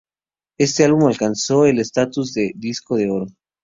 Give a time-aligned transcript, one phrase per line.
[0.57, 3.27] Este álbum alcanzó el estatus de disco de oro.